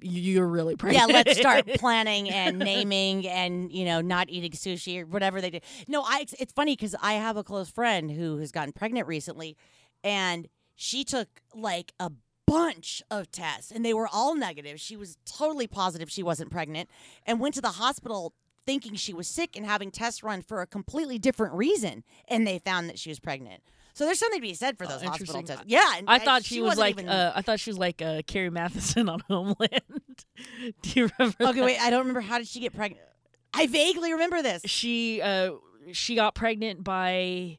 [0.00, 1.10] You're really pregnant.
[1.10, 5.50] Yeah, let's start planning and naming and you know not eating sushi or whatever they
[5.50, 5.60] do.
[5.86, 9.06] No, I it's, it's funny because I have a close friend who has gotten pregnant
[9.06, 9.56] recently,
[10.04, 12.12] and she took like a
[12.46, 14.80] bunch of tests and they were all negative.
[14.80, 16.88] She was totally positive she wasn't pregnant
[17.26, 18.32] and went to the hospital
[18.64, 22.58] thinking she was sick and having tests run for a completely different reason and they
[22.58, 23.62] found that she was pregnant.
[23.98, 25.46] So there's something to be said for those hospital interesting.
[25.46, 25.64] tests.
[25.66, 28.00] Yeah, and- I thought she, was wasn't like even- uh, I thought she was like
[28.00, 29.82] uh, Carrie Mathison on Homeland.
[30.82, 31.36] Do you remember?
[31.40, 31.64] Okay, that?
[31.64, 31.80] wait.
[31.82, 33.04] I don't remember how did she get pregnant.
[33.52, 34.62] I vaguely remember this.
[34.66, 35.52] She uh
[35.92, 37.58] she got pregnant by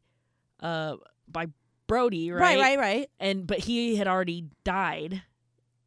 [0.61, 0.95] uh
[1.27, 1.47] by
[1.87, 2.41] Brody, right?
[2.41, 3.09] Right, right, right.
[3.19, 5.23] And but he had already died.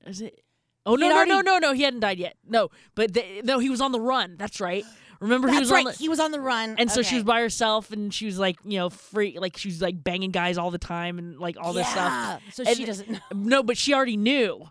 [0.07, 0.39] Is it?
[0.85, 2.37] Oh no He no no already- no no he hadn't died yet.
[2.47, 4.37] No, but they, no he was on the run.
[4.37, 4.85] That's right.
[5.23, 5.87] Remember he was right.
[5.87, 8.27] on the he was on the run, and so she was by herself and she
[8.27, 11.39] was like you know free like she was like banging guys all the time and
[11.39, 12.43] like all this stuff.
[12.53, 13.09] So And- she doesn't.
[13.11, 13.19] know.
[13.33, 14.67] No, but she already knew.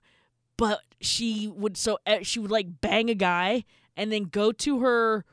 [0.58, 3.64] But she would so uh, she would like bang a guy
[3.98, 5.26] and then go to her,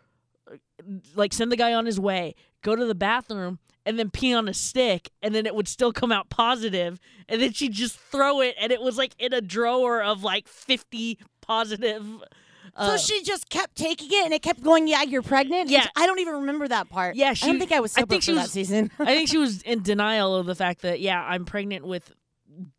[1.15, 4.49] like send the guy on his way, go to the bathroom, and then pee on
[4.49, 8.41] a stick, and then it would still come out positive, and then she'd just throw
[8.41, 12.07] it, and it was like in a drawer of like fifty positive.
[12.79, 14.87] Uh, so she just kept taking it, and it kept going.
[14.89, 15.69] Yeah, you're pregnant.
[15.69, 15.87] Yeah.
[15.97, 17.17] I don't even remember that part.
[17.17, 18.91] Yeah, I she- don't think I was I sober think for she that was- season.
[18.99, 22.13] I think she was in denial of the fact that yeah, I'm pregnant with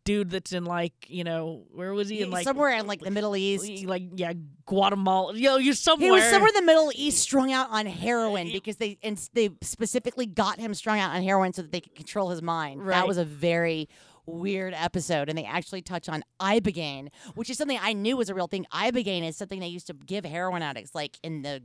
[0.04, 3.10] dude that's in like you know where was he in like somewhere in like the
[3.10, 3.86] Middle East.
[3.86, 4.34] like yeah
[4.66, 7.86] Guatemala you know you're somewhere He was somewhere in the Middle East, strung out on
[7.86, 11.80] heroin because they and they specifically got him strung out on heroin so that they
[11.80, 12.86] could control his mind.
[12.88, 13.88] That was a very
[14.30, 18.34] weird episode, and they actually touch on ibogaine, which is something I knew was a
[18.34, 18.66] real thing.
[18.72, 21.62] Ibogaine is something they used to give heroin addicts, like in the.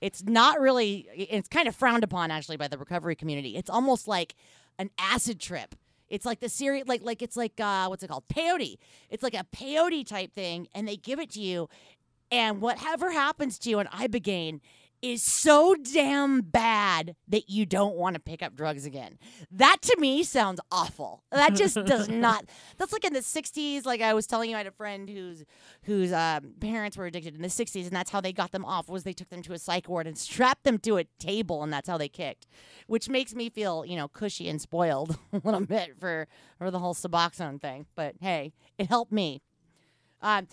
[0.00, 1.08] It's not really.
[1.14, 3.56] It's kind of frowned upon actually by the recovery community.
[3.56, 4.34] It's almost like
[4.78, 5.74] an acid trip.
[6.08, 8.24] It's like the serious, like like it's like uh, what's it called?
[8.28, 8.76] Peyote.
[9.10, 11.68] It's like a peyote type thing, and they give it to you,
[12.30, 14.60] and whatever happens to you on ibogaine
[15.02, 19.18] is so damn bad that you don't want to pick up drugs again.
[19.50, 21.22] That to me sounds awful.
[21.30, 22.44] That just does not.
[22.76, 23.84] That's like in the '60s.
[23.84, 25.44] Like I was telling you, I had a friend whose
[25.84, 28.88] whose um, parents were addicted in the '60s, and that's how they got them off.
[28.88, 31.72] Was they took them to a psych ward and strapped them to a table, and
[31.72, 32.46] that's how they kicked.
[32.86, 36.26] Which makes me feel, you know, cushy and spoiled a little bit for
[36.58, 37.86] for the whole Suboxone thing.
[37.94, 39.42] But hey, it helped me.
[40.20, 40.48] Um,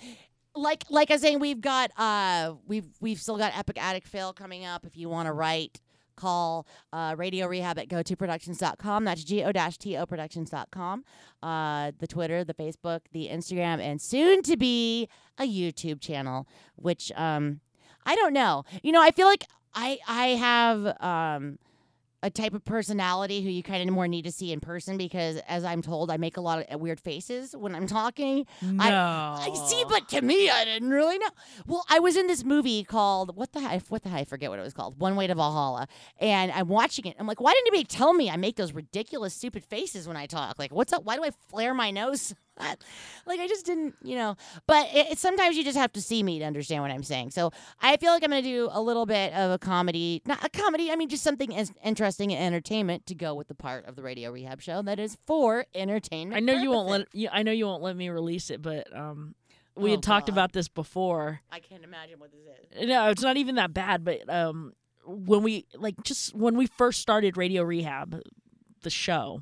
[0.56, 4.34] like like I was saying, we've got uh we've we've still got Epic Addict Fail
[4.34, 4.86] coming up.
[4.86, 5.82] If you want to write,
[6.15, 9.06] call uh, Radio Rehab at gotoproductions.com.
[9.06, 11.04] That's G O dash T O productions.com.
[11.44, 17.12] Uh, the Twitter, the Facebook, the Instagram, and soon to be a YouTube channel, which
[17.15, 17.60] um
[18.06, 18.63] I don't know.
[18.84, 21.60] You know, I feel like I I have um
[22.23, 25.38] a type of personality who you kind of more need to see in person because
[25.47, 28.45] as I'm told I make a lot of uh, weird faces when I'm talking.
[28.62, 31.30] no I see, but to me, I didn't really know.
[31.67, 33.88] Well, I was in this movie called what the heck?
[33.88, 34.21] What the heck?
[34.21, 34.99] I forget what it was called.
[34.99, 35.88] One Way to Valhalla,
[36.19, 37.15] and I'm watching it.
[37.19, 40.25] I'm like, why didn't anybody tell me I make those ridiculous, stupid faces when I
[40.25, 40.58] talk?
[40.58, 41.04] Like, what's up?
[41.04, 42.34] Why do I flare my nose?
[43.26, 44.36] like, I just didn't, you know.
[44.68, 47.32] But it, it- sometimes you just have to see me to understand what I'm saying.
[47.32, 50.44] So I feel like I'm going to do a little bit of a comedy, not
[50.44, 50.91] a comedy.
[50.91, 54.02] I mean, just something as interesting and entertainment to go with the part of the
[54.04, 56.38] radio rehab show that is for entertainment.
[56.38, 58.96] I know you won't let you, I know you won't let me release it, but
[58.96, 59.36] um,
[59.76, 61.41] we Oh, had talked about this before.
[61.52, 62.41] I can't imagine what this
[62.82, 62.88] is.
[62.88, 64.74] No, it's not even that bad, but um,
[65.06, 68.22] when we like just when we first started Radio Rehab,
[68.84, 69.41] the show,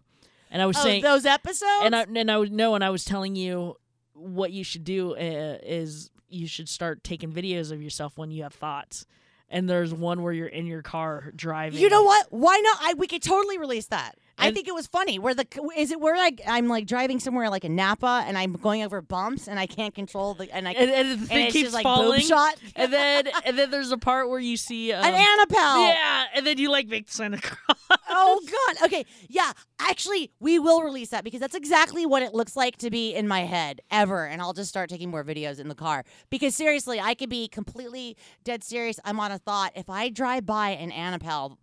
[0.54, 1.82] and I was Oh, saying, those episodes.
[1.84, 3.76] and I and I was no, and I was telling you
[4.14, 8.44] what you should do uh, is you should start taking videos of yourself when you
[8.44, 9.06] have thoughts.
[9.50, 11.80] And there's one where you're in your car driving.
[11.80, 12.28] you know what?
[12.32, 12.78] Why not?
[12.82, 14.16] I we could totally release that.
[14.38, 15.20] I think it was funny.
[15.20, 18.54] Where the is it where like I'm like driving somewhere like a Napa and I'm
[18.54, 21.54] going over bumps and I can't control the and I and, and the thing it's
[21.54, 22.20] keeps just like falling.
[22.20, 22.56] boob shot.
[22.76, 25.88] and then and then there's a part where you see um, An Annapelle.
[25.88, 28.00] Yeah, and then you like make the sign of the cross.
[28.10, 28.42] Oh
[28.76, 28.86] God.
[28.88, 29.06] Okay.
[29.30, 29.52] Yeah.
[29.80, 33.28] Actually, we will release that because that's exactly what it looks like to be in
[33.28, 34.26] my head ever.
[34.26, 37.48] And I'll just start taking more videos in the car because seriously, I could be
[37.48, 39.00] completely dead serious.
[39.06, 39.74] I'm on a thought.
[39.76, 41.58] If I drive by an Annapelle.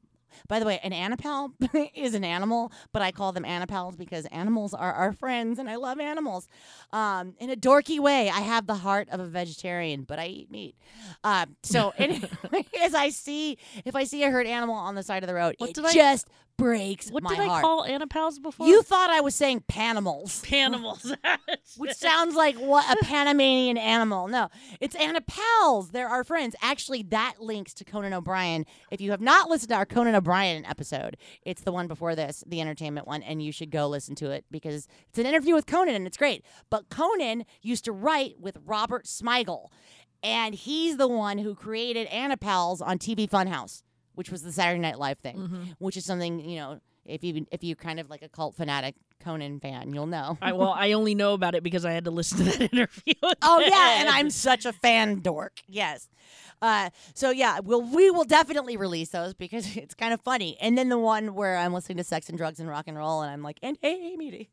[0.48, 1.52] By the way, an Annapelle
[1.94, 5.76] is an animal, but I call them Annapelles because animals are our friends and I
[5.76, 6.48] love animals.
[6.92, 10.50] Um, in a dorky way, I have the heart of a vegetarian, but I eat
[10.50, 10.74] meat.
[11.24, 11.92] Um, so
[12.80, 15.54] as I see, if I see a hurt animal on the side of the road,
[15.58, 16.28] What it did I- just
[16.60, 17.62] breaks What my did I heart.
[17.62, 18.66] call Annapals before?
[18.66, 21.16] You thought I was saying panimals, Panimals.
[21.76, 24.28] which sounds like what a Panamanian animal.
[24.28, 24.48] No,
[24.80, 25.90] it's Annapels.
[25.90, 26.54] They're our friends.
[26.62, 28.66] Actually, that links to Conan O'Brien.
[28.90, 32.44] If you have not listened to our Conan O'Brien episode, it's the one before this,
[32.46, 35.66] the entertainment one, and you should go listen to it because it's an interview with
[35.66, 36.44] Conan and it's great.
[36.70, 39.68] But Conan used to write with Robert Smigel,
[40.22, 43.82] and he's the one who created Annapels on TV Funhouse,
[44.14, 45.62] which was the Saturday Night Live thing Mm-hmm.
[45.78, 48.94] which is something you know if you if you kind of like a cult fanatic
[49.20, 50.38] Conan fan, you'll know.
[50.40, 53.12] I, well, I only know about it because I had to listen to that interview.
[53.42, 55.60] oh yeah, and I'm such a fan dork.
[55.68, 56.08] Yes.
[56.62, 60.56] Uh, so yeah, we'll we will definitely release those because it's kind of funny.
[60.60, 63.20] And then the one where I'm listening to sex and drugs and rock and roll,
[63.22, 64.48] and I'm like, and hey meetings.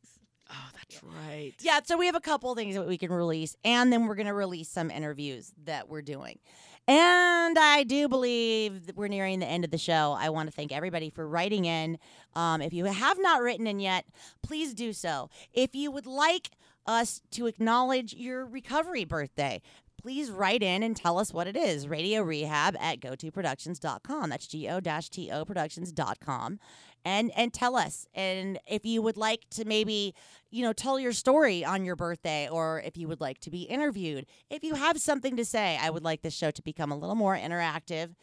[0.49, 1.53] Oh, that's right.
[1.61, 4.27] Yeah, so we have a couple things that we can release, and then we're going
[4.27, 6.39] to release some interviews that we're doing.
[6.87, 10.15] And I do believe we're nearing the end of the show.
[10.17, 11.97] I want to thank everybody for writing in.
[12.33, 14.05] Um, if you have not written in yet,
[14.41, 15.29] please do so.
[15.53, 16.51] If you would like
[16.85, 19.61] us to acknowledge your recovery birthday,
[20.01, 21.89] please write in and tell us what it is.
[21.89, 24.29] Radio Rehab at gotoproductions.com.
[24.29, 26.59] That's G O T O productions.com.
[27.07, 28.05] And, and tell us.
[28.13, 30.13] And if you would like to maybe
[30.49, 33.63] you know, tell your story on your birthday or if you would like to be
[33.63, 34.25] interviewed.
[34.49, 37.15] If you have something to say, I would like this show to become a little
[37.15, 38.15] more interactive.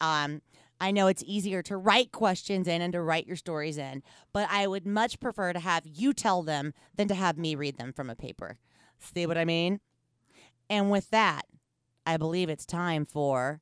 [0.00, 0.42] Um,
[0.80, 4.48] I know it's easier to write questions in and to write your stories in, but
[4.50, 7.92] I would much prefer to have you tell them than to have me read them
[7.92, 8.58] from a paper.
[8.98, 9.80] See what I mean?
[10.70, 11.42] And with that,
[12.06, 13.60] I believe it's time for.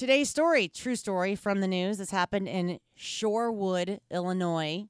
[0.00, 1.98] Today's story, true story from the news.
[1.98, 4.86] This happened in Shorewood, Illinois.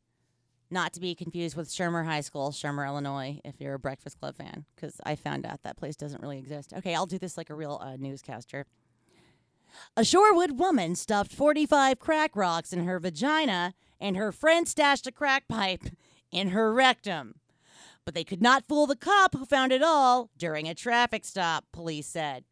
[0.70, 4.36] Not to be confused with Shermer High School, Shermer, Illinois, if you're a Breakfast Club
[4.36, 6.72] fan, because I found out that place doesn't really exist.
[6.72, 8.66] Okay, I'll do this like a real uh, newscaster.
[9.96, 15.12] A Shorewood woman stuffed 45 crack rocks in her vagina, and her friend stashed a
[15.12, 15.86] crack pipe
[16.30, 17.34] in her rectum.
[18.04, 21.64] But they could not fool the cop who found it all during a traffic stop,
[21.72, 22.44] police said.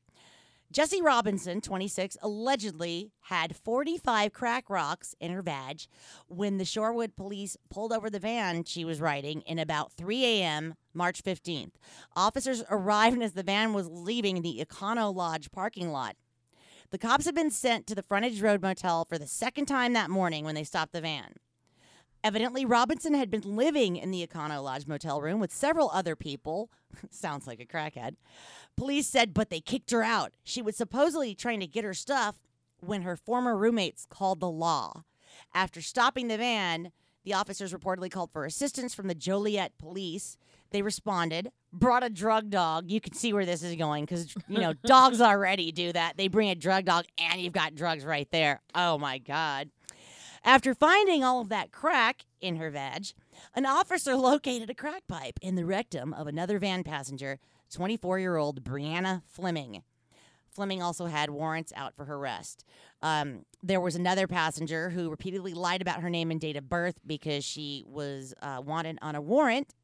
[0.70, 5.81] Jessie Robinson, 26, allegedly had 45 crack rocks in her vag
[6.26, 10.74] when the Shorewood police pulled over the van she was riding in about 3 a.m.
[10.92, 11.72] March 15th.
[12.14, 16.16] Officers arrived as the van was leaving the Econo Lodge parking lot.
[16.90, 20.11] The cops had been sent to the Frontage Road Motel for the second time that
[20.11, 21.35] morning when they stopped the van.
[22.28, 26.68] Evidently, Robinson had been living in the Econo Lodge motel room with several other people.
[27.10, 28.16] Sounds like a crackhead.
[28.76, 30.34] Police said, but they kicked her out.
[30.44, 32.36] She was supposedly trying to get her stuff
[32.80, 35.04] when her former roommates called the law.
[35.54, 36.92] After stopping the van,
[37.24, 40.36] the officers reportedly called for assistance from the Joliet police.
[40.70, 42.90] They responded, brought a drug dog.
[42.90, 46.18] You can see where this is going because, you know, dogs already do that.
[46.18, 48.60] They bring a drug dog and you've got drugs right there.
[48.74, 49.70] Oh my God.
[50.44, 53.07] After finding all of that crack in her vag,
[53.55, 57.38] an officer located a crack pipe in the rectum of another van passenger,
[57.70, 59.83] 24 year old Brianna Fleming.
[60.51, 62.64] Fleming also had warrants out for her arrest.
[63.01, 66.96] Um, there was another passenger who repeatedly lied about her name and date of birth
[67.07, 69.74] because she was uh, wanted on a warrant.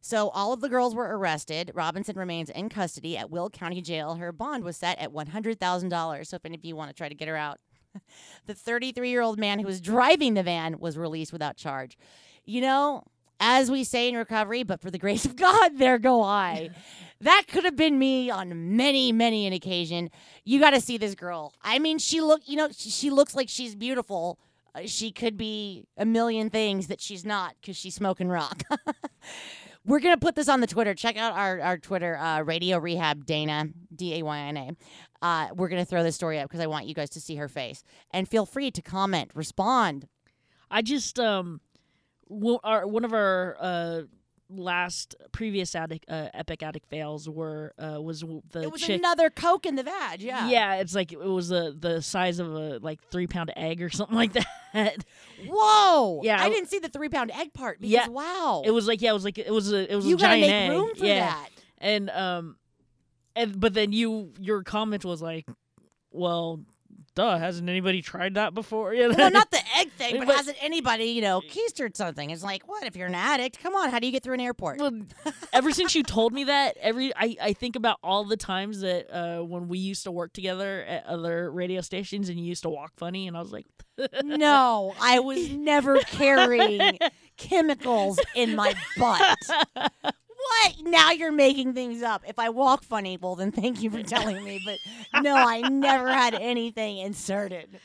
[0.00, 1.70] So all of the girls were arrested.
[1.74, 4.14] Robinson remains in custody at Will County Jail.
[4.14, 6.26] Her bond was set at $100,000.
[6.26, 7.58] So if any of you want to try to get her out,
[8.46, 11.98] the 33 year old man who was driving the van was released without charge.
[12.44, 13.04] You know,
[13.40, 16.70] as we say in recovery, but for the grace of God, there go I.
[17.20, 20.10] that could have been me on many, many an occasion.
[20.44, 21.52] You got to see this girl.
[21.62, 24.38] I mean, she look, you know, she, looks like she's beautiful.
[24.74, 28.62] Uh, she could be a million things that she's not because she's smoking rock.
[29.84, 30.92] We're gonna put this on the Twitter.
[30.94, 34.70] Check out our our Twitter, uh, Radio Rehab Dayna D A Y N A.
[35.20, 37.48] Uh, we're gonna throw this story up because I want you guys to see her
[37.48, 40.06] face and feel free to comment, respond.
[40.70, 41.60] I just um,
[42.28, 44.02] wo- our, one of our uh,
[44.50, 48.98] last previous addict, uh, epic addict fails were uh, was the It was chick.
[48.98, 50.22] another Coke in the vag.
[50.22, 50.48] Yeah.
[50.48, 53.90] yeah, it's like it was the the size of a like three pound egg or
[53.90, 55.04] something like that.
[55.48, 56.20] Whoa.
[56.22, 57.80] Yeah, I I- didn't see the three pound egg part.
[57.80, 58.62] Because, Yeah, wow.
[58.64, 60.36] it was like yeah, it was like it was a it was you a gotta
[60.40, 60.70] giant make egg.
[60.70, 61.26] room for yeah.
[61.30, 61.48] that.
[61.78, 62.56] and um
[63.38, 65.46] and but then you your comment was like
[66.10, 66.60] well
[67.14, 70.56] duh hasn't anybody tried that before yeah well, not the egg thing, but, But- hasn't
[70.62, 72.30] anybody, you know, keistered something?
[72.30, 73.60] It's like, what if you're an addict?
[73.60, 74.78] Come on, how do you get through an airport?
[74.78, 74.92] well,
[75.52, 79.12] ever since you told me that every I, I think about all the times that
[79.12, 82.70] uh when we used to work together at other radio stations and you used to
[82.70, 83.66] walk funny and i was like
[84.22, 86.98] no, I was never carrying
[87.36, 89.38] chemicals in my butt.
[90.48, 90.74] What?
[90.84, 92.22] Now you're making things up.
[92.26, 94.60] If I walk funny, well, then thank you for telling me.
[94.64, 97.80] But no, I never had anything inserted.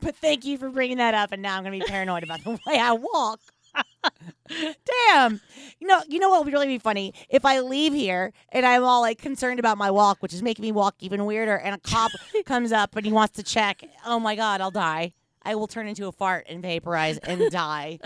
[0.00, 1.32] But thank you for bringing that up.
[1.32, 3.40] And now I'm going to be paranoid about the way I walk.
[4.48, 5.40] Damn.
[5.78, 7.12] You know, you know what would really be funny?
[7.28, 10.62] If I leave here and I'm all like concerned about my walk, which is making
[10.62, 12.10] me walk even weirder, and a cop
[12.46, 13.84] comes up and he wants to check.
[14.06, 15.12] Oh my God, I'll die.
[15.42, 17.98] I will turn into a fart and vaporize and die.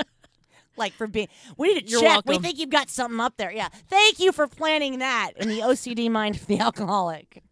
[0.77, 2.23] Like for being, we need to You're check.
[2.27, 3.53] We think you've got something up there.
[3.53, 3.69] Yeah.
[3.89, 7.43] Thank you for planning that in the OCD mind of the alcoholic.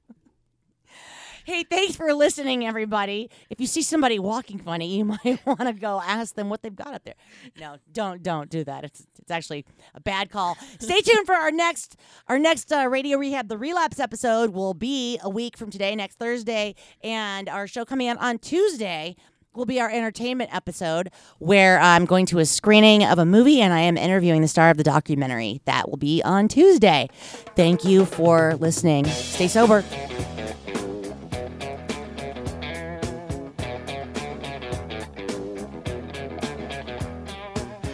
[1.45, 3.31] Hey, thanks for listening, everybody.
[3.49, 6.75] If you see somebody walking funny, you might want to go ask them what they've
[6.75, 7.15] got up there.
[7.59, 8.85] No, don't don't do that.
[8.85, 9.65] It's it's actually
[9.95, 10.57] a bad call.
[10.79, 11.97] Stay tuned for our next
[12.29, 13.49] our next uh, radio rehab.
[13.49, 18.09] The relapse episode will be a week from today, next Thursday, and our show coming
[18.09, 19.17] out on Tuesday
[19.55, 23.73] will be our entertainment episode where I'm going to a screening of a movie and
[23.73, 25.61] I am interviewing the star of the documentary.
[25.65, 27.09] That will be on Tuesday.
[27.57, 29.07] Thank you for listening.
[29.07, 29.83] Stay sober.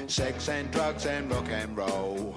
[0.07, 2.36] Sex and drugs and rock and roll.